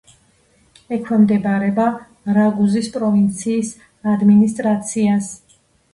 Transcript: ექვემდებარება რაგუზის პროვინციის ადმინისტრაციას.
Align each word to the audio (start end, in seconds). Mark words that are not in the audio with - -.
ექვემდებარება 0.95 1.85
რაგუზის 2.37 2.89
პროვინციის 2.97 3.73
ადმინისტრაციას. 4.15 5.33